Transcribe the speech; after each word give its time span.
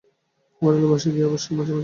বাড়িওয়ালার 0.61 0.91
বাসায় 0.91 1.11
গিয়ে 1.15 1.25
অবশ্যি 1.25 1.49
মাঝে 1.49 1.57
মাঝে 1.57 1.65
দেখি। 1.67 1.79